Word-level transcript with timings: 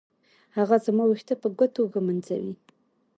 هغه 0.57 0.75
زما 0.85 1.03
ويښته 1.07 1.35
په 1.41 1.47
ګوتو 1.57 1.81
ږمنځوي. 1.93 2.53